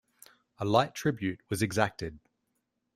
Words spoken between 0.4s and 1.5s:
A light tribute